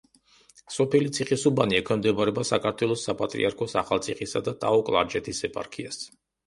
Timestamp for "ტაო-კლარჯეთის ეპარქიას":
4.65-6.07